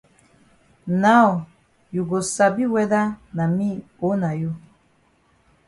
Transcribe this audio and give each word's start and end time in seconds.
Now 1.03 1.45
you 1.91 2.03
go 2.11 2.19
sabi 2.21 2.65
whether 2.73 3.05
na 3.37 3.45
me 3.55 3.69
o 4.07 4.09
na 4.21 4.31
you. 4.41 4.51